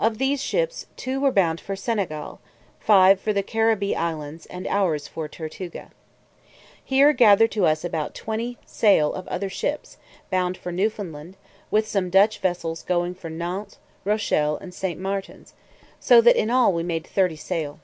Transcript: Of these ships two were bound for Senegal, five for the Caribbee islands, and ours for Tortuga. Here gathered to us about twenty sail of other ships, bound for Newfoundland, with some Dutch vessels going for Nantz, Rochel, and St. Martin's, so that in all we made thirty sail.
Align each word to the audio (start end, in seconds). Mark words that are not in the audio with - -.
Of 0.00 0.16
these 0.16 0.42
ships 0.42 0.86
two 0.96 1.20
were 1.20 1.30
bound 1.30 1.60
for 1.60 1.76
Senegal, 1.76 2.40
five 2.80 3.20
for 3.20 3.34
the 3.34 3.42
Caribbee 3.42 3.94
islands, 3.94 4.46
and 4.46 4.66
ours 4.66 5.06
for 5.06 5.28
Tortuga. 5.28 5.90
Here 6.82 7.12
gathered 7.12 7.50
to 7.50 7.66
us 7.66 7.84
about 7.84 8.14
twenty 8.14 8.56
sail 8.64 9.12
of 9.12 9.28
other 9.28 9.50
ships, 9.50 9.98
bound 10.30 10.56
for 10.56 10.72
Newfoundland, 10.72 11.36
with 11.70 11.86
some 11.86 12.08
Dutch 12.08 12.38
vessels 12.38 12.82
going 12.82 13.14
for 13.14 13.28
Nantz, 13.28 13.76
Rochel, 14.06 14.56
and 14.56 14.72
St. 14.72 14.98
Martin's, 14.98 15.52
so 16.00 16.22
that 16.22 16.34
in 16.36 16.48
all 16.50 16.72
we 16.72 16.82
made 16.82 17.06
thirty 17.06 17.36
sail. 17.36 17.78